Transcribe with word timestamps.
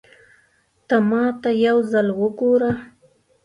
ته 0.87 0.95
ماته 1.09 1.49
يو 1.67 1.77
ځل 1.91 2.07
وګوره 2.21 2.71